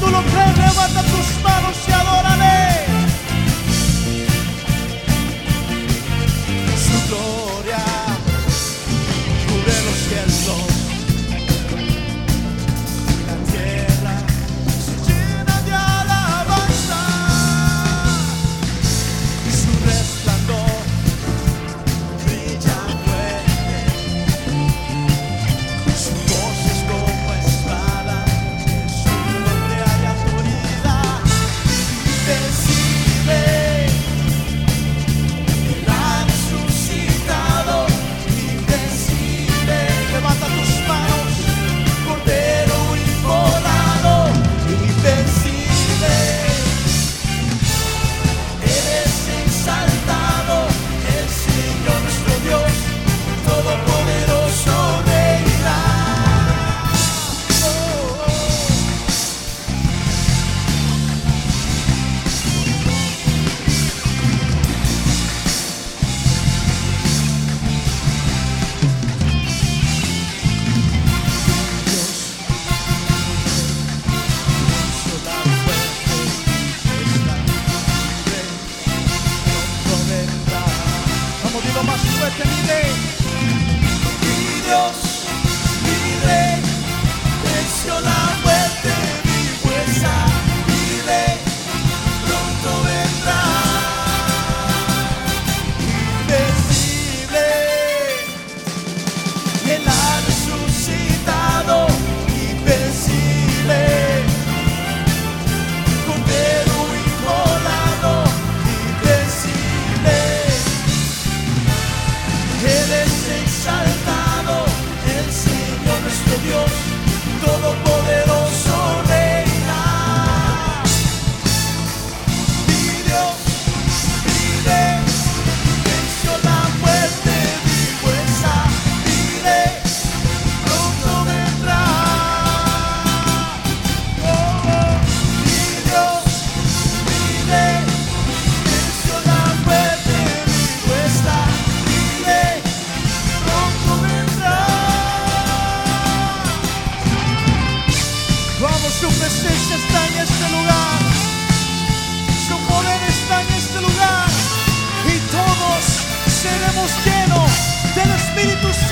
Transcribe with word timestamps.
tú 0.00 0.10
lo 0.10 0.22
crees, 0.22 0.58
levanta 0.58 1.02
tus 1.02 1.42
manos 1.42 1.47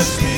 to. 0.00 0.29